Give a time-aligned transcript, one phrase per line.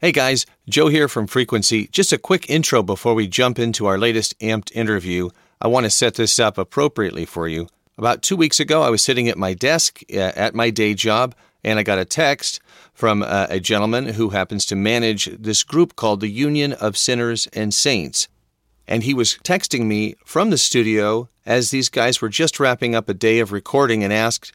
[0.00, 1.88] Hey guys, Joe here from Frequency.
[1.88, 5.30] Just a quick intro before we jump into our latest amped interview.
[5.60, 7.66] I want to set this up appropriately for you.
[7.96, 11.34] About two weeks ago, I was sitting at my desk uh, at my day job,
[11.64, 12.60] and I got a text
[12.94, 17.48] from uh, a gentleman who happens to manage this group called the Union of Sinners
[17.48, 18.28] and Saints.
[18.86, 23.08] And he was texting me from the studio as these guys were just wrapping up
[23.08, 24.52] a day of recording and asked,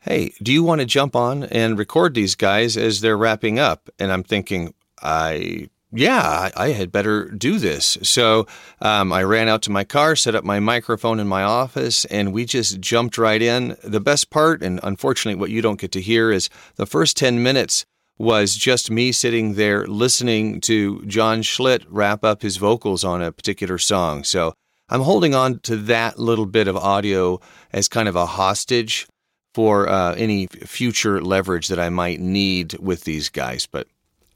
[0.00, 3.88] Hey, do you want to jump on and record these guys as they're wrapping up?
[3.98, 7.98] And I'm thinking, I yeah, I, had better do this.
[8.02, 8.46] So
[8.80, 12.32] um, I ran out to my car, set up my microphone in my office, and
[12.32, 13.76] we just jumped right in.
[13.84, 17.42] The best part, and unfortunately, what you don't get to hear, is the first 10
[17.42, 17.84] minutes
[18.18, 23.32] was just me sitting there listening to John Schlitt wrap up his vocals on a
[23.32, 24.24] particular song.
[24.24, 24.54] So
[24.88, 27.40] I'm holding on to that little bit of audio
[27.72, 29.06] as kind of a hostage
[29.54, 33.66] for uh, any future leverage that I might need with these guys.
[33.66, 33.88] But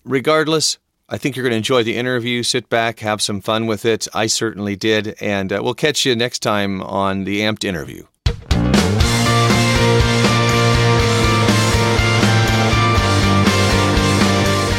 [0.06, 0.78] regardless,
[1.08, 2.42] I think you're going to enjoy the interview.
[2.42, 4.08] Sit back, have some fun with it.
[4.14, 5.16] I certainly did.
[5.20, 8.04] And uh, we'll catch you next time on the Amped interview.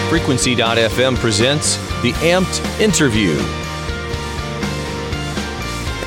[0.09, 3.66] Frequency.fm presents the Amped interview.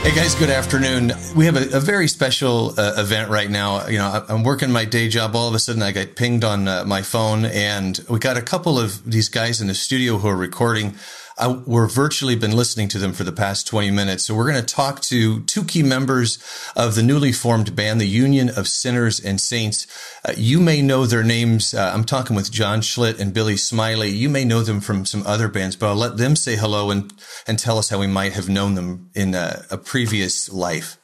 [0.02, 1.12] Hey guys, good afternoon.
[1.36, 3.86] We have a, a very special uh, event right now.
[3.86, 5.36] You know, I'm working my day job.
[5.36, 8.42] All of a sudden, I got pinged on uh, my phone, and we got a
[8.42, 10.94] couple of these guys in the studio who are recording
[11.40, 14.24] I, we're virtually been listening to them for the past 20 minutes.
[14.24, 16.38] So we're going to talk to two key members
[16.76, 19.86] of the newly formed band, the Union of Sinners and Saints.
[20.22, 21.72] Uh, you may know their names.
[21.72, 24.10] Uh, I'm talking with John Schlitt and Billy Smiley.
[24.10, 27.10] You may know them from some other bands, but I'll let them say hello and,
[27.46, 30.99] and tell us how we might have known them in a, a previous life.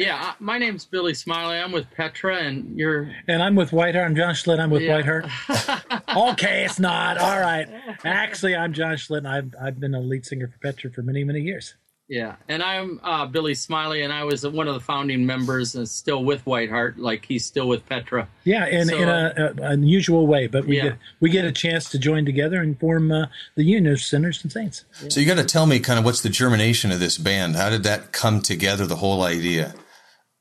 [0.00, 1.58] Yeah, my name's Billy Smiley.
[1.58, 3.14] I'm with Petra, and you're.
[3.28, 4.06] And I'm with Whiteheart.
[4.06, 4.58] I'm John Schlitt.
[4.58, 5.02] I'm with yeah.
[5.02, 6.32] Whiteheart.
[6.32, 7.68] okay, it's not all right.
[8.02, 9.26] Actually, I'm John Schlitt.
[9.26, 11.74] I've I've been a lead singer for Petra for many many years.
[12.08, 15.86] Yeah, and I'm uh, Billy Smiley, and I was one of the founding members, and
[15.86, 18.26] still with Whiteheart, like he's still with Petra.
[18.44, 20.82] Yeah, in so, in a, a, unusual way, but we yeah.
[20.82, 24.42] get we get a chance to join together and form uh, the Union of Sinners
[24.42, 24.86] and Saints.
[25.10, 27.56] So you got to tell me, kind of, what's the germination of this band?
[27.56, 28.86] How did that come together?
[28.86, 29.74] The whole idea.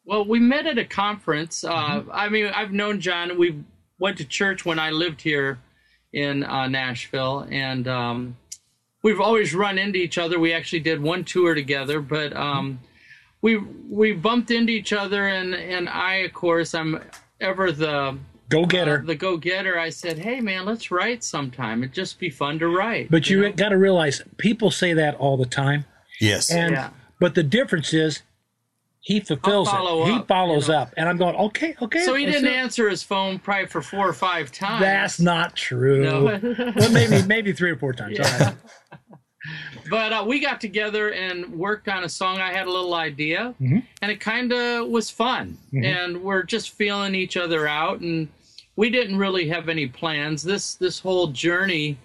[0.10, 1.64] Well, we met at a conference.
[1.64, 2.12] Uh, mm-hmm.
[2.12, 3.38] I mean, I've known John.
[3.38, 3.64] We
[4.00, 5.60] went to church when I lived here
[6.12, 8.36] in uh, Nashville, and um,
[9.04, 10.40] we've always run into each other.
[10.40, 12.80] We actually did one tour together, but um,
[13.44, 17.04] we we bumped into each other, and and I, of course, I'm
[17.40, 18.18] ever the
[18.50, 19.02] go getter.
[19.04, 19.78] Uh, the go getter.
[19.78, 21.84] I said, "Hey, man, let's write sometime.
[21.84, 23.52] It'd just be fun to write." But you, you know?
[23.52, 25.86] got to realize, people say that all the time.
[26.20, 26.50] Yes.
[26.50, 26.90] And yeah.
[27.20, 28.24] but the difference is
[29.10, 29.74] he fulfills it.
[29.74, 30.82] Up, he follows you know.
[30.82, 32.06] up, and I'm going, okay, okay.
[32.06, 34.82] So he didn't answer his phone probably for four or five times.
[34.82, 36.04] That's not true.
[36.04, 36.26] No.
[36.76, 38.20] well, maybe maybe three or four times.
[38.20, 38.54] Yeah.
[39.90, 42.38] but uh, we got together and worked on a song.
[42.38, 43.80] I had a little idea, mm-hmm.
[44.04, 45.58] and it kind of was fun.
[45.74, 45.86] Mm-hmm.
[45.86, 48.28] And we're just feeling each other out, and
[48.76, 50.44] we didn't really have any plans.
[50.44, 51.98] This this whole journey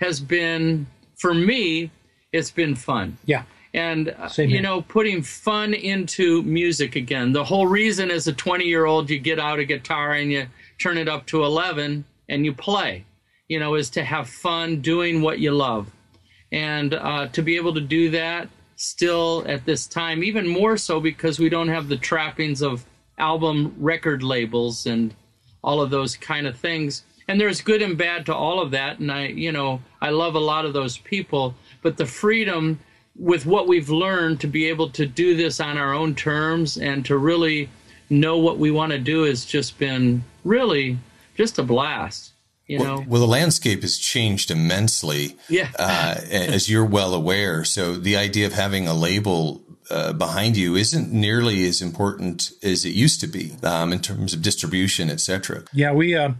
[0.00, 1.92] has been for me.
[2.32, 3.16] It's been fun.
[3.26, 3.44] Yeah
[3.78, 7.32] and uh, you know putting fun into music again.
[7.32, 10.48] The whole reason as a 20 year old you get out a guitar and you
[10.78, 13.04] turn it up to 11 and you play
[13.46, 15.90] you know is to have fun doing what you love.
[16.50, 20.98] And uh, to be able to do that still at this time even more so
[21.00, 22.84] because we don't have the trappings of
[23.18, 25.14] album record labels and
[25.62, 27.04] all of those kind of things.
[27.28, 28.98] And there's good and bad to all of that.
[28.98, 31.54] And i you know i love a lot of those people.
[31.80, 32.80] But the freedom
[33.18, 37.04] with what we've learned to be able to do this on our own terms and
[37.04, 37.68] to really
[38.08, 40.98] know what we want to do has just been really
[41.36, 42.32] just a blast.
[42.66, 43.04] You well, know?
[43.08, 45.36] well, the landscape has changed immensely.
[45.48, 45.70] Yeah.
[45.78, 47.64] uh, as you're well aware.
[47.64, 52.84] So the idea of having a label uh, behind you isn't nearly as important as
[52.84, 55.64] it used to be um, in terms of distribution, et cetera.
[55.72, 56.32] Yeah, we uh,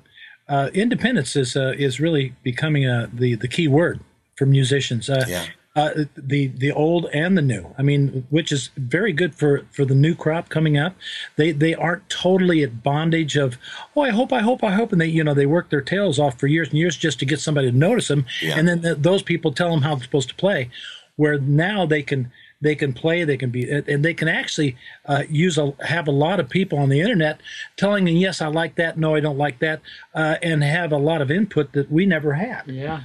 [0.48, 4.00] uh independence is uh, is really becoming a, the the key word
[4.36, 5.08] for musicians.
[5.08, 5.46] Uh, yeah
[5.78, 7.72] uh, the the old and the new.
[7.78, 10.96] I mean, which is very good for for the new crop coming up.
[11.36, 13.58] They they aren't totally at bondage of
[13.94, 16.18] oh I hope I hope I hope and they you know they work their tails
[16.18, 18.58] off for years and years just to get somebody to notice them yeah.
[18.58, 20.68] and then the, those people tell them how they're supposed to play.
[21.14, 24.76] Where now they can they can play they can be and they can actually
[25.06, 27.40] uh, use a have a lot of people on the internet
[27.76, 29.80] telling them yes i like that no i don't like that
[30.14, 33.02] uh, and have a lot of input that we never had yeah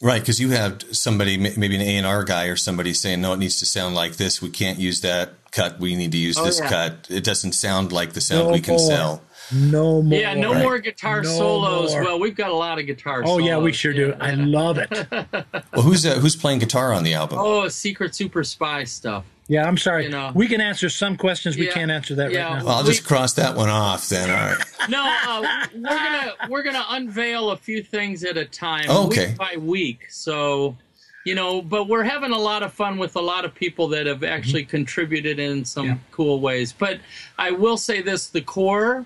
[0.00, 3.32] Right, because you have somebody, maybe an A and R guy or somebody saying, "No,
[3.32, 4.40] it needs to sound like this.
[4.40, 5.80] We can't use that cut.
[5.80, 6.68] We need to use oh, this yeah.
[6.68, 7.08] cut.
[7.10, 8.88] It doesn't sound like the sound no we can more.
[8.88, 9.22] sell."
[9.52, 10.18] No more.
[10.18, 10.62] Yeah, no right.
[10.62, 11.92] more guitar no solos.
[11.92, 12.04] More.
[12.04, 13.22] Well, we've got a lot of guitar.
[13.24, 13.44] Oh solos.
[13.44, 14.08] yeah, we sure do.
[14.08, 14.16] Yeah.
[14.20, 14.90] I love it.
[15.10, 17.38] well, who's uh, who's playing guitar on the album?
[17.40, 19.24] Oh, Secret Super Spy stuff.
[19.48, 20.04] Yeah, I'm sorry.
[20.04, 21.56] You know, we can answer some questions.
[21.56, 22.66] We yeah, can't answer that yeah, right now.
[22.66, 24.30] Well, I'll just we, cross that one off then.
[24.30, 24.64] All right.
[24.88, 29.26] No, uh, we're gonna we're gonna unveil a few things at a time, oh, okay.
[29.26, 30.06] week by week.
[30.08, 30.78] So,
[31.26, 34.06] you know, but we're having a lot of fun with a lot of people that
[34.06, 34.70] have actually mm-hmm.
[34.70, 35.98] contributed in some yeah.
[36.10, 36.72] cool ways.
[36.72, 37.00] But
[37.38, 39.04] I will say this: the core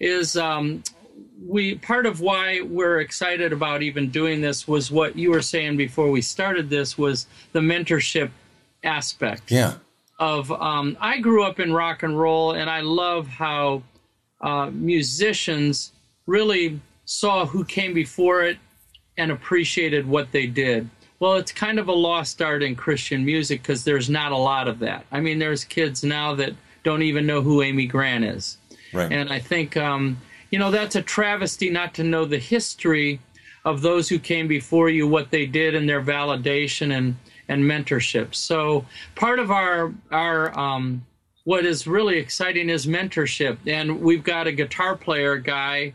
[0.00, 0.82] is um,
[1.46, 5.78] we part of why we're excited about even doing this was what you were saying
[5.78, 8.30] before we started this was the mentorship
[8.84, 9.50] aspect.
[9.50, 9.74] Yeah.
[10.18, 13.82] Of um, I grew up in rock and roll, and I love how
[14.40, 15.92] uh, musicians
[16.26, 18.58] really saw who came before it
[19.16, 20.88] and appreciated what they did.
[21.18, 24.68] Well, it's kind of a lost art in Christian music because there's not a lot
[24.68, 25.06] of that.
[25.12, 26.52] I mean, there's kids now that
[26.82, 28.58] don't even know who Amy Grant is.
[28.92, 29.10] Right.
[29.10, 30.18] And I think, um,
[30.50, 33.20] you know, that's a travesty not to know the history
[33.64, 37.16] of those who came before you, what they did, and their validation and,
[37.52, 38.34] and mentorship.
[38.34, 38.84] So
[39.14, 41.04] part of our our um,
[41.44, 45.92] what is really exciting is mentorship, and we've got a guitar player guy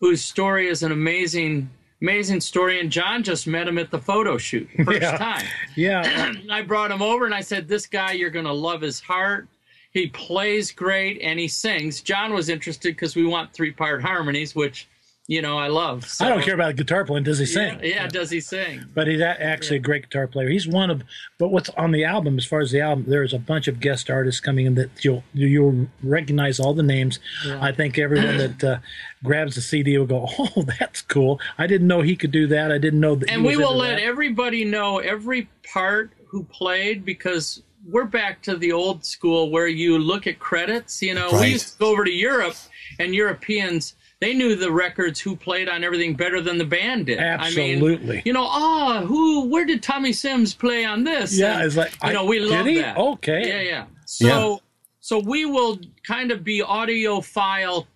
[0.00, 1.70] whose story is an amazing
[2.02, 2.80] amazing story.
[2.80, 5.16] And John just met him at the photo shoot first yeah.
[5.16, 5.46] time.
[5.76, 9.00] Yeah, I brought him over and I said, "This guy, you're going to love his
[9.00, 9.46] heart.
[9.92, 14.56] He plays great and he sings." John was interested because we want three part harmonies,
[14.56, 14.88] which
[15.28, 16.08] you know, I love.
[16.08, 17.24] So, I don't care about guitar playing.
[17.24, 17.78] Does he sing?
[17.80, 18.82] Yeah, yeah, does he sing?
[18.94, 19.80] But he's actually yeah.
[19.80, 20.48] a great guitar player.
[20.48, 21.02] He's one of.
[21.38, 24.08] But what's on the album, as far as the album, there's a bunch of guest
[24.08, 27.20] artists coming in that you'll you'll recognize all the names.
[27.46, 27.62] Yeah.
[27.62, 28.78] I think everyone that uh,
[29.22, 31.38] grabs the CD will go, "Oh, that's cool!
[31.58, 32.72] I didn't know he could do that.
[32.72, 34.02] I didn't know that." And we will let that.
[34.02, 39.98] everybody know every part who played because we're back to the old school where you
[39.98, 41.02] look at credits.
[41.02, 41.42] You know, right.
[41.42, 42.56] we used to go over to Europe
[42.98, 47.18] and Europeans they knew the records who played on everything better than the band did.
[47.18, 47.98] Absolutely.
[47.98, 51.38] I mean, you know, ah, oh, who, where did Tommy Sims play on this?
[51.38, 52.96] Yeah, and, it's like, you know, we love that.
[52.96, 53.46] Okay.
[53.46, 53.84] Yeah, yeah.
[54.06, 54.56] So, yeah.
[55.00, 57.86] so we will kind of be audiophile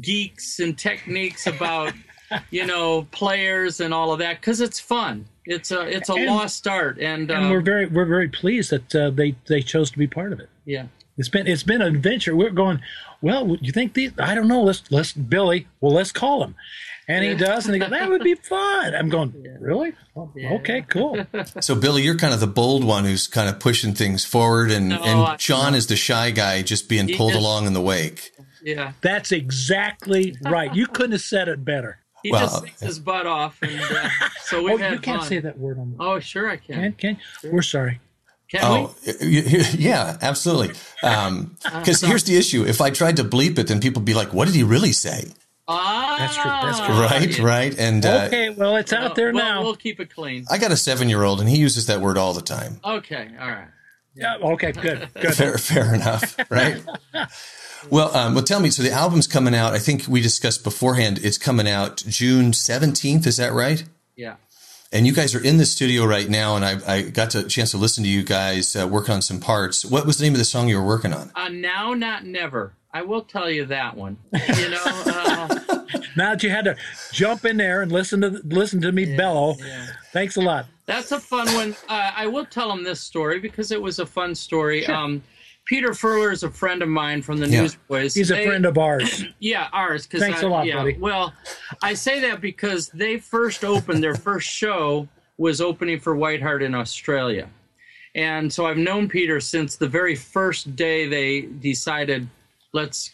[0.00, 1.94] geeks and techniques about,
[2.50, 5.26] you know, players and all of that because it's fun.
[5.44, 8.70] It's a it's a and, lost art, and and we're um, very we're very pleased
[8.70, 10.48] that uh, they they chose to be part of it.
[10.64, 10.86] Yeah.
[11.18, 12.36] It's been it's been an adventure.
[12.36, 12.80] We're going.
[13.22, 14.12] Well, you think these?
[14.18, 14.62] I don't know.
[14.62, 15.68] Let's let's Billy.
[15.80, 16.56] Well, let's call him,
[17.08, 19.92] and he does, and he goes, "That would be fun." I'm going, really?
[20.16, 20.54] Oh, yeah.
[20.54, 21.24] Okay, cool.
[21.60, 24.88] So, Billy, you're kind of the bold one who's kind of pushing things forward, and
[24.88, 27.80] no, and John is the shy guy, just being he pulled just, along in the
[27.80, 28.32] wake.
[28.62, 30.74] Yeah, that's exactly right.
[30.74, 32.00] You couldn't have said it better.
[32.22, 34.08] He well, just sings his butt off, and uh,
[34.44, 34.72] so we.
[34.72, 35.28] oh, had you can't fun.
[35.28, 35.96] say that word on.
[35.96, 36.74] The- oh, sure I can.
[36.74, 37.18] Can can?
[37.40, 37.52] Sure.
[37.52, 38.00] We're sorry.
[38.52, 39.60] Can oh, we?
[39.78, 40.74] yeah, absolutely.
[41.00, 41.56] Because um,
[42.08, 44.44] here's the issue: if I tried to bleep it, then people would be like, "What
[44.44, 45.24] did he really say?"
[45.66, 46.50] Ah, that's true.
[46.50, 47.00] That's true.
[47.00, 47.44] Right, yeah.
[47.44, 47.78] right.
[47.78, 49.62] And uh, okay, well, it's out there well, now.
[49.62, 50.44] We'll keep it clean.
[50.50, 52.78] I got a seven-year-old, and he uses that word all the time.
[52.84, 53.68] Okay, all right.
[54.14, 54.36] Yeah.
[54.36, 54.72] Okay.
[54.72, 55.08] Good.
[55.14, 55.34] Good.
[55.34, 56.36] fair, fair enough.
[56.50, 56.82] Right.
[57.90, 58.68] well, um, well, tell me.
[58.68, 59.72] So the album's coming out.
[59.72, 61.20] I think we discussed beforehand.
[61.22, 63.26] It's coming out June seventeenth.
[63.26, 63.82] Is that right?
[64.14, 64.34] Yeah.
[64.92, 67.70] And you guys are in the studio right now, and I, I got a chance
[67.70, 69.86] to listen to you guys uh, work on some parts.
[69.86, 71.32] What was the name of the song you were working on?
[71.34, 72.74] Uh, now, not never.
[72.92, 74.18] I will tell you that one.
[74.32, 75.48] You know, uh,
[76.14, 76.76] now that you had to
[77.10, 79.86] jump in there and listen to listen to me yeah, bellow, yeah.
[80.12, 80.66] thanks a lot.
[80.84, 81.74] That's a fun one.
[81.88, 84.82] Uh, I will tell them this story because it was a fun story.
[84.82, 84.94] Sure.
[84.94, 85.22] Um,
[85.64, 87.62] Peter Furler is a friend of mine from the yeah.
[87.62, 88.14] Newsboys.
[88.14, 89.24] He's a friend of ours.
[89.38, 90.06] Yeah, ours.
[90.06, 90.96] Thanks I, a lot, yeah, buddy.
[90.98, 91.32] Well,
[91.82, 96.74] I say that because they first opened their first show was opening for Whiteheart in
[96.74, 97.48] Australia,
[98.14, 102.28] and so I've known Peter since the very first day they decided
[102.72, 103.12] let's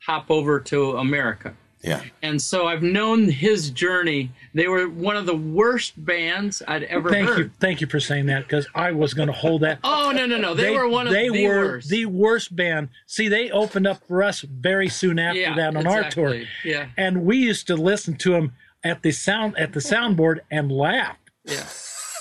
[0.00, 1.56] hop over to America.
[1.84, 2.02] Yeah.
[2.22, 4.32] And so I've known his journey.
[4.54, 7.38] They were one of the worst bands I'd ever thank heard.
[7.38, 9.80] You, thank you for saying that because I was going to hold that.
[9.84, 10.54] oh no no no!
[10.54, 11.90] They, they were one of they the were worst.
[11.90, 12.88] the worst band.
[13.06, 16.22] See, they opened up for us very soon after yeah, that on exactly.
[16.24, 16.42] our tour.
[16.64, 16.88] Yeah.
[16.96, 21.18] And we used to listen to them at the sound at the soundboard and laugh.
[21.44, 21.66] Yeah.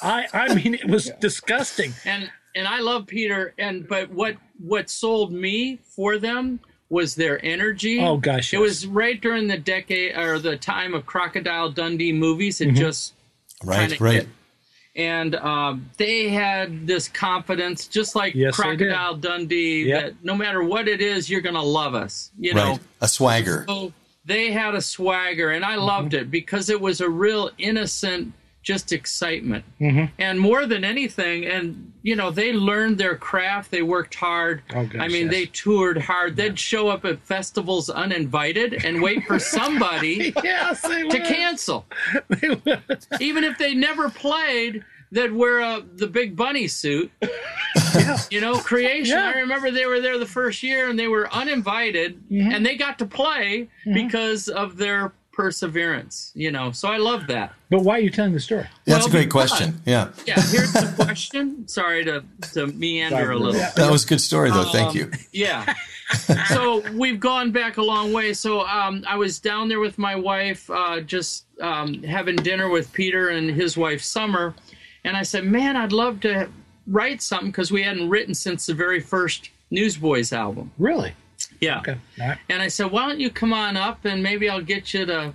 [0.02, 1.14] I I mean it was yeah.
[1.22, 1.94] disgusting.
[2.04, 6.60] And and I love Peter and but what what sold me for them
[6.94, 8.00] was their energy.
[8.00, 8.60] Oh gosh, yes.
[8.60, 12.62] it was right during the decade or the time of Crocodile Dundee movies.
[12.62, 12.78] It mm-hmm.
[12.78, 13.14] just
[13.64, 14.14] right, right.
[14.14, 14.28] Hit.
[14.96, 20.04] And um, they had this confidence, just like yes, Crocodile Dundee, yep.
[20.04, 22.30] that no matter what it is, you're going to love us.
[22.38, 22.76] You right.
[22.76, 23.66] know, a swagger.
[23.68, 23.92] So
[24.24, 26.26] they had a swagger, and I loved mm-hmm.
[26.26, 28.34] it because it was a real innocent
[28.64, 29.66] just excitement.
[29.80, 30.06] Mm-hmm.
[30.18, 33.70] And more than anything, and you know, they learned their craft.
[33.70, 34.64] They worked hard.
[34.74, 35.32] Oh, gosh, I mean, yes.
[35.32, 36.36] they toured hard.
[36.36, 41.86] They'd show up at festivals uninvited and wait for somebody yes, to cancel.
[43.20, 47.12] Even if they never played, they'd wear the big bunny suit.
[47.96, 48.18] yeah.
[48.32, 49.18] You know, creation.
[49.18, 49.32] Yeah.
[49.36, 52.52] I remember they were there the first year and they were uninvited mm-hmm.
[52.52, 53.94] and they got to play mm-hmm.
[53.94, 56.72] because of their perseverance, you know.
[56.72, 57.54] So I love that.
[57.70, 58.68] But why are you telling the story?
[58.86, 59.82] Yeah, that's a great question.
[59.86, 60.10] Yeah.
[60.26, 61.68] Yeah, here's the question.
[61.68, 62.24] Sorry to,
[62.54, 63.60] to meander a little.
[63.76, 64.62] That was a good story, though.
[64.62, 65.12] Um, Thank you.
[65.32, 65.74] Yeah.
[66.48, 68.34] so we've gone back a long way.
[68.34, 72.94] So um, I was down there with my wife, uh, just um, having dinner with
[72.94, 74.54] Peter and his wife, Summer.
[75.04, 76.50] And I said, man, I'd love to
[76.88, 80.72] write something because we hadn't written since the very first Newsboys album.
[80.78, 81.14] Really?
[81.64, 81.80] Yeah.
[81.80, 81.98] Okay.
[82.20, 82.38] Right.
[82.50, 85.34] And I said, why don't you come on up and maybe I'll get you to,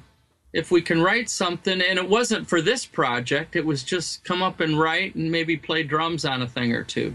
[0.52, 1.80] if we can write something.
[1.80, 5.56] And it wasn't for this project, it was just come up and write and maybe
[5.56, 7.14] play drums on a thing or two.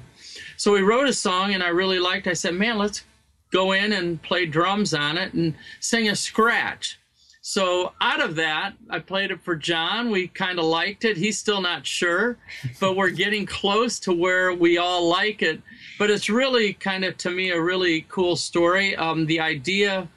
[0.58, 3.03] So we wrote a song and I really liked I said, man, let's
[3.51, 7.00] go in and play drums on it and sing a scratch.
[7.46, 10.10] So out of that, I played it for John.
[10.10, 11.17] We kind of liked it.
[11.17, 12.38] He's still not sure,
[12.79, 15.62] but we're getting close to where we all like it.
[16.00, 18.95] But it's really kind of to me a really cool story.
[18.95, 20.07] Um, the idea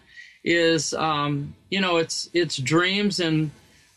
[0.44, 3.50] is, um, you know, it's it's dreams and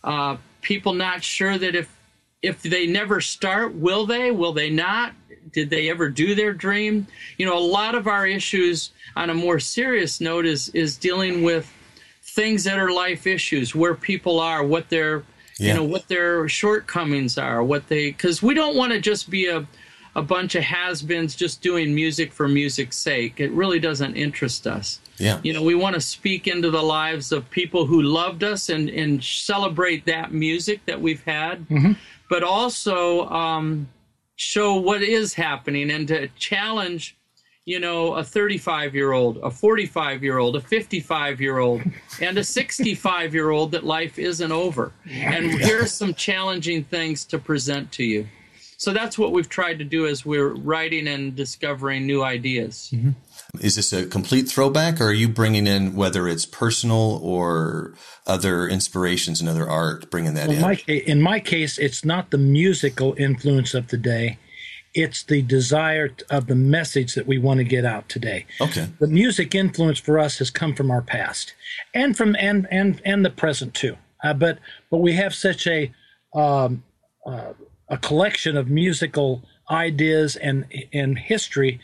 [0.04, 1.96] uh, people not sure that if
[2.42, 4.32] if they never start, will they?
[4.32, 5.14] Will they not?
[5.52, 7.08] Did they ever do their dream?
[7.38, 11.44] You know, a lot of our issues on a more serious note is is dealing
[11.44, 11.72] with
[12.22, 15.24] things that are life issues, where people are, what their
[15.58, 15.70] yeah.
[15.70, 19.48] you know what their shortcomings are, what they because we don't want to just be
[19.48, 19.66] a
[20.20, 23.40] a bunch of has-beens just doing music for music's sake.
[23.40, 25.00] It really doesn't interest us.
[25.18, 25.40] Yeah.
[25.44, 28.90] You know, we want to speak into the lives of people who loved us and
[28.90, 31.94] and celebrate that music that we've had, mm-hmm.
[32.30, 33.88] but also um,
[34.36, 37.16] show what is happening and to challenge
[37.66, 41.84] you know, a 35 year old, a 45 year old, a 55 year old,
[42.22, 44.92] and a 65 year old that life isn't over.
[45.08, 48.28] And here's some challenging things to present to you.
[48.80, 52.90] So that's what we've tried to do as we're writing and discovering new ideas.
[52.94, 53.12] Mm-hmm.
[53.60, 57.94] Is this a complete throwback, or are you bringing in whether it's personal or
[58.26, 60.62] other inspirations and other art, bringing that well, in?
[60.62, 64.40] My, in my case, it's not the musical influence of the day
[64.94, 68.46] it's the desire of the message that we want to get out today.
[68.60, 68.88] Okay.
[69.00, 71.54] The music influence for us has come from our past,
[71.94, 73.98] and from and and and the present too.
[74.24, 74.60] Uh, but
[74.90, 75.92] but we have such a
[76.34, 76.84] um,
[77.26, 77.54] uh,
[77.90, 81.80] a collection of musical ideas and and history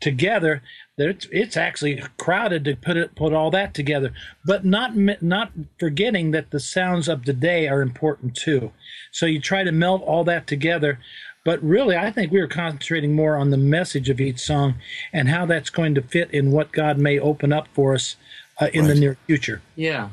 [0.00, 0.62] together
[0.96, 4.12] that it's, it's actually crowded to put it put all that together
[4.44, 8.72] but not not forgetting that the sounds of today are important too
[9.10, 10.98] so you try to melt all that together
[11.44, 14.74] but really, I think we are concentrating more on the message of each song
[15.12, 18.16] and how that's going to fit in what God may open up for us
[18.60, 18.94] uh, in right.
[18.94, 19.62] the near future.
[19.74, 20.10] Yeah.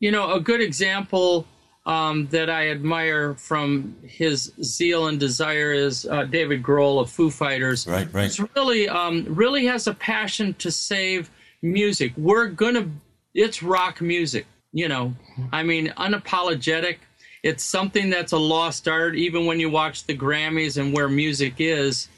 [0.00, 1.46] You know, a good example
[1.90, 7.30] um, that I admire from his zeal and desire is uh, David Grohl of Foo
[7.30, 7.86] Fighters.
[7.86, 8.26] Right, right.
[8.26, 11.30] It's really, um, really has a passion to save
[11.62, 12.12] music.
[12.16, 12.88] We're gonna,
[13.34, 14.46] it's rock music.
[14.72, 15.14] You know,
[15.50, 16.98] I mean, unapologetic
[17.42, 21.54] it's something that's a lost art, even when you watch the Grammys and where music
[21.58, 22.08] is.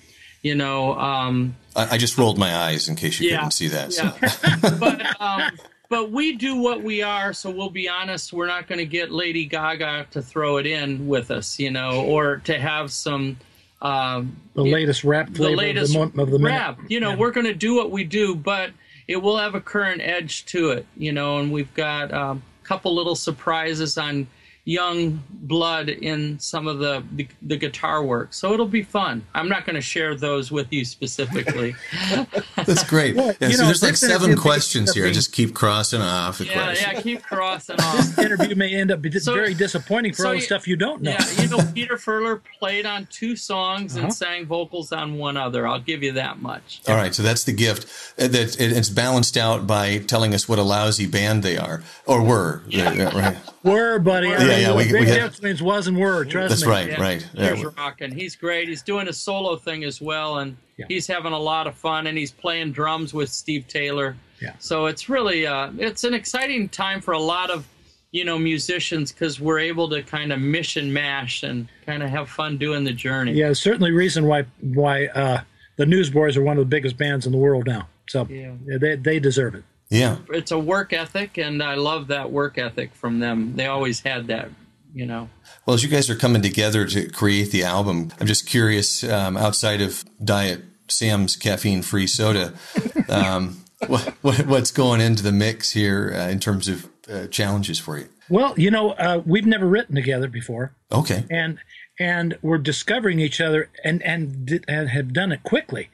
[0.43, 3.69] You know, um, I, I, just rolled my eyes in case you yeah, couldn't see
[3.69, 3.97] that.
[3.97, 4.27] Yeah.
[4.27, 4.71] So.
[4.81, 5.53] but um,
[5.93, 8.33] but we do what we are, so we'll be honest.
[8.33, 12.07] We're not going to get Lady Gaga to throw it in with us, you know,
[12.07, 13.37] or to have some.
[13.83, 16.79] Um, the latest rap the latest of the, of the rap.
[16.89, 17.17] You know, yeah.
[17.17, 18.71] we're going to do what we do, but
[19.07, 21.41] it will have a current edge to it, you know.
[21.41, 24.27] And we've got a um, couple little surprises on
[24.65, 28.33] young blood in some of the, the, the guitar work.
[28.33, 29.27] So it'll be fun.
[29.35, 31.75] I'm not going to share those with you specifically.
[32.57, 33.17] That's great.
[33.17, 35.07] Well, yeah, so know, there's like seven questions here.
[35.07, 36.93] I just keep crossing off the yeah, questions.
[36.95, 37.97] Yeah, keep crossing off.
[37.97, 41.03] This interview may end up so, very disappointing for so all the stuff you don't
[41.03, 41.11] know.
[41.11, 44.05] Yeah, you know, Peter Furler played on two songs uh-huh.
[44.05, 45.67] and sang vocals on one other.
[45.67, 46.83] I'll give you that much.
[46.87, 47.87] All right, so that's the gift.
[48.17, 52.23] Uh, that it's balanced out by telling us what a lousy band they are or
[52.23, 52.63] were.
[52.69, 52.93] Yeah.
[52.93, 53.37] Right.
[53.65, 54.29] Were, buddy.
[54.29, 56.25] Were yeah, yeah, we, we had, difference was and were.
[56.25, 56.71] Trust that's me.
[56.71, 57.23] right, yeah, right.
[57.23, 57.65] He's yeah.
[57.77, 58.13] rocking.
[58.13, 58.69] He's great.
[58.69, 60.87] He's doing a solo thing as well, and yeah.
[60.89, 62.07] he's having a lot of fun.
[62.07, 64.17] And he's playing drums with Steve Taylor.
[64.41, 64.55] Yeah.
[64.59, 67.67] So it's really uh, it's an exciting time for a lot of
[68.11, 72.29] you know musicians because we're able to kind of mission mash and kind of have
[72.29, 73.33] fun doing the journey.
[73.33, 75.43] Yeah, certainly reason why why uh,
[75.77, 77.89] the Newsboys are one of the biggest bands in the world now.
[78.09, 78.53] So yeah.
[78.79, 79.65] they they deserve it.
[79.93, 80.17] Yeah.
[80.31, 83.57] It's a work ethic, and I love that work ethic from them.
[83.57, 84.49] They always had that
[84.95, 85.31] you know.
[85.67, 89.05] Well, as you guys are coming together to create the album, I'm just curious.
[89.05, 92.55] Um, outside of Diet Sam's caffeine-free soda,
[93.09, 97.79] um, what, what, what's going into the mix here uh, in terms of uh, challenges
[97.79, 98.09] for you?
[98.29, 100.75] Well, you know, uh, we've never written together before.
[100.91, 101.25] Okay.
[101.31, 101.59] And
[101.99, 105.91] and we're discovering each other and and and have done it quickly.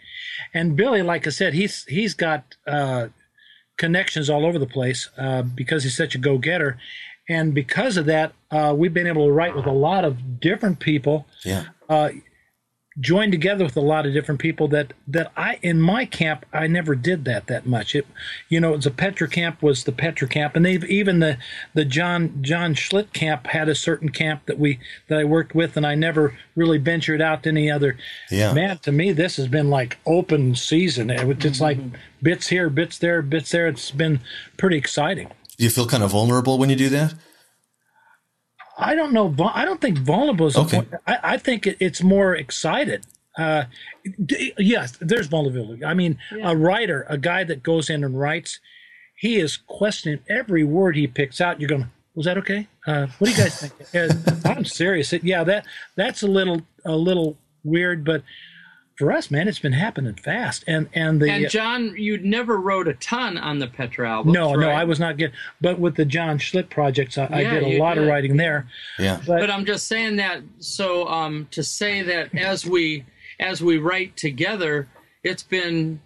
[0.55, 3.09] And Billy, like I said, he's he's got uh,
[3.79, 6.79] connections all over the place uh, because he's such a go getter,
[7.29, 10.81] and because of that, uh, we've been able to write with a lot of different
[10.81, 11.27] people.
[11.45, 11.65] Yeah.
[11.89, 12.11] Uh,
[13.01, 16.67] joined together with a lot of different people that that I in my camp I
[16.67, 17.95] never did that that much.
[17.95, 18.07] It,
[18.49, 21.39] you know, the Petra camp was the Petra camp, and they've even the
[21.75, 25.77] the John John Schlitt camp had a certain camp that we that I worked with,
[25.77, 27.97] and I never really ventured out to any other.
[28.31, 31.11] Yeah, man, to me this has been like open season.
[31.11, 31.97] It, it's like mm-hmm.
[32.23, 33.69] bits here, bits there, bits there.
[33.69, 34.21] It's been
[34.57, 35.29] pretty exciting.
[35.57, 37.15] Do you feel kind of vulnerable when you do that?
[38.79, 39.35] I don't know.
[39.53, 40.83] I don't think vulnerable is okay.
[41.07, 43.05] I, I, think it's more excited.
[43.37, 43.65] Uh,
[44.57, 45.85] yes, there's vulnerability.
[45.85, 46.53] I mean, yeah.
[46.53, 48.61] a writer, a guy that goes in and writes,
[49.17, 51.61] he is questioning every word he picks out.
[51.61, 52.69] You're going, was that okay?
[52.87, 54.47] Uh, what do you guys think?
[54.47, 55.13] I'm serious.
[55.13, 55.67] Yeah, that
[55.97, 58.23] that's a little a little weird, but
[58.99, 60.65] for us, man, it's been happening fast.
[60.67, 64.33] And and the and John, you never wrote a ton on the Petra album.
[64.33, 64.61] No, right?
[64.61, 65.33] no, I was not good.
[65.61, 68.03] But with the John Schlitt projects, I, yeah, I did a lot did.
[68.03, 68.67] of writing there.
[68.99, 69.21] Yeah.
[69.25, 70.43] But, but, I'm just saying that.
[70.59, 73.05] So um, to say that as we
[73.39, 74.89] as we write together,
[75.23, 76.01] it's been.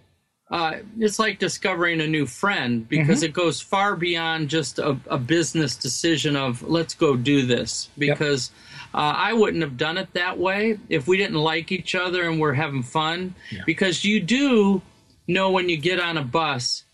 [0.51, 3.25] Uh, it's like discovering a new friend because mm-hmm.
[3.25, 8.51] it goes far beyond just a, a, business decision of let's go do this because
[8.51, 12.29] yep uh, I wouldn't have done it that way if we didn't like each other
[12.29, 13.35] and we're having fun.
[13.51, 13.63] Yeah.
[13.65, 14.83] Because you do
[15.27, 16.85] know when you get on a bus,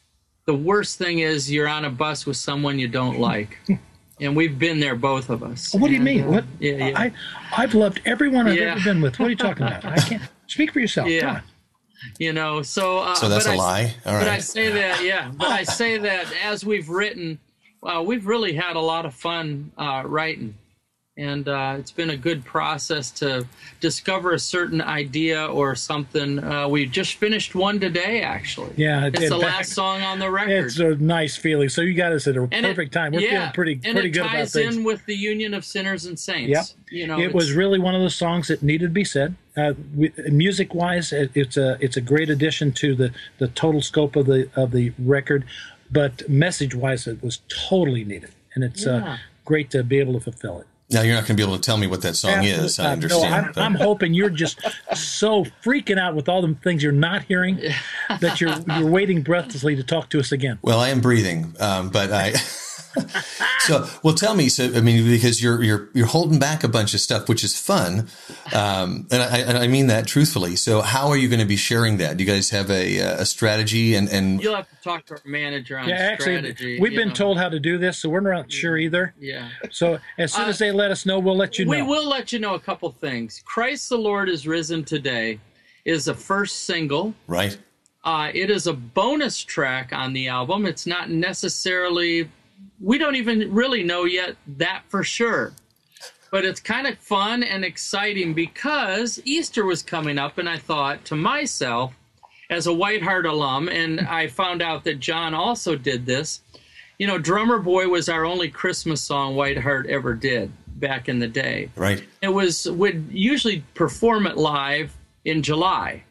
[0.46, 3.58] the worst thing is you're on a bus with someone you don't like.
[4.20, 5.74] and we've been there, both of us.
[5.74, 6.24] What do you and, mean?
[6.24, 6.44] Uh, what?
[6.60, 6.98] Yeah, yeah.
[6.98, 7.12] I,
[7.56, 8.72] I've loved everyone I've yeah.
[8.72, 9.18] ever been with.
[9.18, 9.84] What are you talking about?
[9.84, 11.08] I can't speak for yourself.
[11.08, 11.40] Yeah.
[12.20, 13.94] You know, so uh, so that's a I, lie.
[14.06, 14.20] All right.
[14.20, 15.32] But I say that, yeah.
[15.36, 17.40] But I say that as we've written,
[17.82, 20.54] uh, we've really had a lot of fun uh, writing
[21.18, 23.44] and uh, it's been a good process to
[23.80, 26.42] discover a certain idea or something.
[26.42, 28.72] Uh, we just finished one today, actually.
[28.76, 30.66] Yeah, it's the last song on the record.
[30.66, 31.68] It's a nice feeling.
[31.68, 33.12] So you got us at a and perfect it, time.
[33.12, 34.52] We're yeah, feeling pretty and pretty good about things.
[34.52, 34.76] things.
[34.76, 36.50] in with the union of sinners and saints.
[36.50, 36.66] Yep.
[36.90, 39.34] You know, it was really one of the songs that needed to be said.
[39.56, 39.74] Uh,
[40.30, 44.26] music wise, it, it's a it's a great addition to the the total scope of
[44.26, 45.44] the of the record,
[45.90, 49.18] but message wise, it was totally needed, and it's uh, yeah.
[49.44, 50.66] great to be able to fulfill it.
[50.90, 52.64] Now you're not going to be able to tell me what that song Absolutely.
[52.64, 52.78] is.
[52.78, 53.56] I understand.
[53.56, 54.58] No, I'm, I'm, hoping you're just
[54.94, 57.60] so freaking out with all the things you're not hearing
[58.20, 60.58] that you're you're waiting breathlessly to talk to us again.
[60.62, 62.34] Well, I am breathing, um, but I.
[63.60, 64.48] so, well, tell me.
[64.48, 67.58] So, I mean, because you're you're you're holding back a bunch of stuff, which is
[67.58, 68.08] fun,
[68.54, 70.56] um, and I and I mean that truthfully.
[70.56, 72.16] So, how are you going to be sharing that?
[72.16, 73.94] Do you guys have a a strategy?
[73.94, 76.80] And and you'll have to talk to our manager on yeah, actually, strategy.
[76.80, 77.14] We've been know.
[77.14, 79.14] told how to do this, so we're not sure either.
[79.18, 79.48] Yeah.
[79.70, 81.70] So, as soon uh, as they let us know, we'll let you know.
[81.70, 83.42] We will let you know a couple things.
[83.44, 85.40] Christ the Lord is risen today
[85.84, 87.14] is a first single.
[87.26, 87.56] Right.
[88.04, 90.66] Uh, it is a bonus track on the album.
[90.66, 92.30] It's not necessarily
[92.80, 95.52] we don't even really know yet that for sure.
[96.30, 101.04] But it's kind of fun and exciting because Easter was coming up, and I thought
[101.06, 101.94] to myself,
[102.50, 106.40] as a White Heart alum, and I found out that John also did this.
[106.98, 111.18] You know, Drummer Boy was our only Christmas song White Heart ever did back in
[111.18, 111.70] the day.
[111.76, 112.02] Right.
[112.22, 116.04] It was would usually perform it live in July.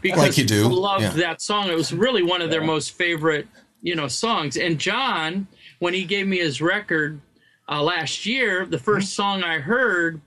[0.00, 0.68] Because like you do.
[0.68, 1.10] loved yeah.
[1.10, 1.68] that song.
[1.68, 3.46] It was really one of their most favorite,
[3.82, 4.56] you know, songs.
[4.56, 5.46] And John
[5.80, 7.20] when he gave me his record
[7.68, 9.00] uh, last year, the 1st mm-hmm.
[9.00, 10.20] song I heard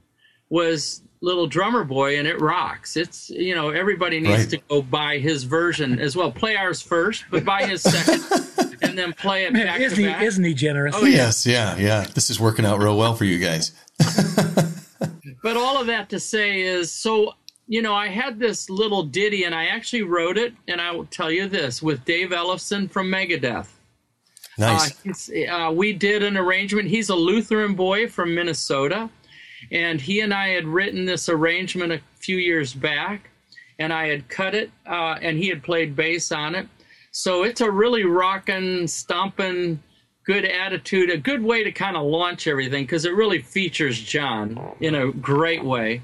[0.50, 2.98] was Little Drummer Boy, and it rocks.
[2.98, 4.50] It's you know everybody needs right.
[4.50, 6.30] to go buy his version as well.
[6.30, 10.02] Play ours first, but buy his second, and then play it Man, back isn't to
[10.02, 10.22] he, back.
[10.22, 10.94] Isn't he generous?
[10.98, 12.06] Oh yes, yeah, yeah.
[12.14, 13.72] This is working out real well for you guys.
[15.42, 17.34] but all of that to say is so
[17.68, 21.06] you know, I had this little ditty and I actually wrote it, and I will
[21.06, 23.68] tell you this with Dave Ellefson from Megadeth.
[24.58, 25.30] Nice.
[25.30, 26.88] Uh, uh, we did an arrangement.
[26.88, 29.10] He's a Lutheran boy from Minnesota,
[29.72, 33.30] and he and I had written this arrangement a few years back,
[33.80, 36.68] and I had cut it, uh, and he had played bass on it.
[37.12, 39.82] So it's a really rocking, stomping,
[40.26, 44.60] good attitude, a good way to kind of launch everything because it really features John
[44.80, 46.02] in a great way.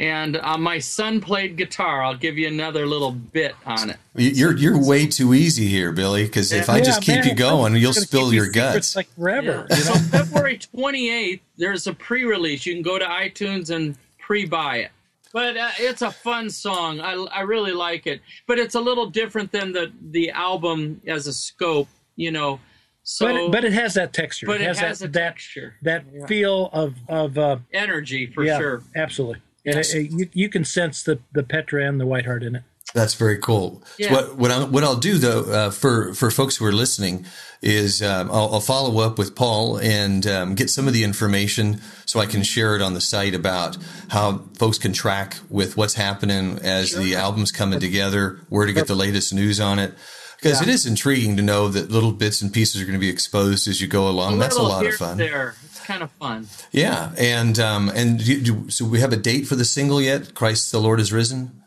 [0.00, 2.02] And uh, my son played guitar.
[2.02, 3.98] I'll give you another little bit on it.
[4.14, 6.24] You're you're way too easy here, Billy.
[6.24, 9.66] Because if yeah, I just keep man, you going, you'll spill your guts like forever.
[9.68, 9.76] Yeah.
[9.76, 9.92] You know?
[9.92, 12.64] so February 28th, there's a pre-release.
[12.64, 14.90] You can go to iTunes and pre-buy it.
[15.34, 17.00] But uh, it's a fun song.
[17.00, 18.22] I, I really like it.
[18.46, 21.88] But it's a little different than the the album as a scope.
[22.16, 22.58] You know.
[23.02, 24.46] So, but it, but it has that texture.
[24.46, 25.74] But it, has, it has that, that texture.
[25.82, 26.24] That yeah.
[26.24, 28.82] feel of of uh, energy for yeah, sure.
[28.96, 29.42] Absolutely.
[29.64, 29.94] Yes.
[29.94, 32.62] It, you, you can sense the, the Petra and the Whiteheart in it.
[32.92, 33.82] That's very cool.
[33.98, 34.08] Yeah.
[34.08, 37.24] So what what, I, what I'll do though uh, for for folks who are listening
[37.62, 41.80] is um, I'll, I'll, follow up with Paul and um, get some of the information
[42.06, 43.76] so I can share it on the site about
[44.08, 47.00] how folks can track with what's happening as sure.
[47.00, 49.94] the album's coming together, where to get the latest news on it.
[50.36, 50.68] Because yeah.
[50.68, 53.68] it is intriguing to know that little bits and pieces are going to be exposed
[53.68, 54.36] as you go along.
[54.36, 55.18] A That's a lot of fun.
[55.18, 56.46] There, kind of fun.
[56.72, 60.34] Yeah, and um, and do, do, so we have a date for the single yet?
[60.34, 61.62] Christ the Lord is risen.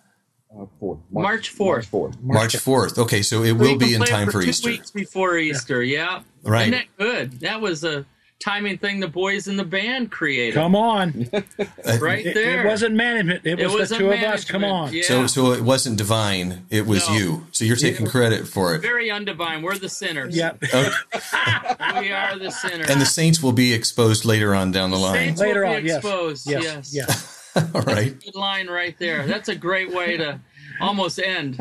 [0.55, 0.99] Uh, fourth.
[1.11, 1.75] March fourth.
[1.77, 2.21] March fourth.
[2.21, 2.99] March fourth.
[2.99, 4.69] Okay, so it will be in time for, for Easter.
[4.69, 5.81] Weeks before Easter.
[5.81, 6.21] Yeah.
[6.43, 6.49] yeah.
[6.51, 6.61] Right.
[6.61, 7.39] Isn't that good?
[7.39, 8.05] That was a
[8.43, 10.55] timing thing the boys in the band created.
[10.55, 11.29] Come on,
[11.99, 12.59] right there.
[12.59, 13.45] It, it, wasn't management.
[13.45, 14.27] It was, it was the two management.
[14.27, 14.45] of us.
[14.45, 14.93] Come on.
[14.93, 15.03] Yeah.
[15.03, 16.65] So, so it wasn't divine.
[16.69, 17.15] It was no.
[17.15, 17.47] you.
[17.51, 18.81] So you're taking credit for it.
[18.81, 19.63] Very undivine.
[19.63, 20.35] We're the sinners.
[20.35, 20.63] Yep.
[20.73, 22.01] Okay.
[22.01, 22.89] we are the sinners.
[22.89, 25.13] And the saints will be exposed later on down the line.
[25.13, 26.49] Saints later will on, be exposed.
[26.49, 26.63] Yes.
[26.63, 26.93] Yes.
[26.93, 27.51] yes.
[27.55, 27.69] yes.
[27.75, 28.19] All right.
[28.19, 29.25] Good line right there.
[29.27, 30.39] That's a great way to
[30.81, 31.59] almost end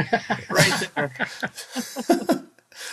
[0.51, 2.49] right there.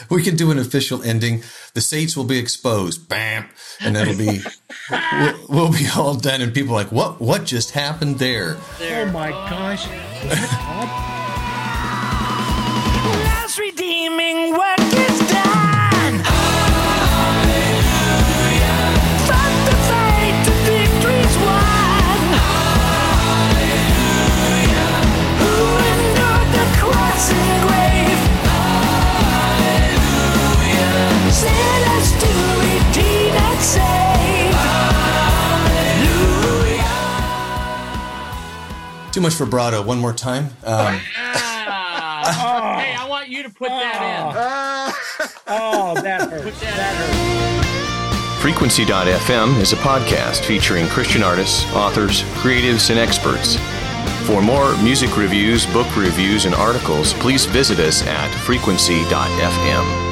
[0.09, 1.43] We can do an official ending.
[1.73, 4.41] The saints will be exposed, bam, and it'll be
[4.89, 7.19] we'll, we'll, be all done, and people like, what?
[7.19, 8.57] What just happened there?
[8.77, 9.07] there.
[9.07, 9.87] Oh my gosh!
[13.05, 15.28] Last redeeming work is
[39.29, 39.83] much vibrato.
[39.83, 40.45] One more time.
[40.63, 40.99] Um, oh.
[42.79, 44.35] Hey, I want you to put that in.
[44.37, 44.93] Ah.
[45.47, 46.59] oh, that hurts.
[46.61, 48.41] That, that hurts.
[48.41, 53.57] Frequency.fm is a podcast featuring Christian artists, authors, creatives, and experts.
[54.25, 60.08] For more music reviews, book reviews, and articles, please visit us at frequency.fm.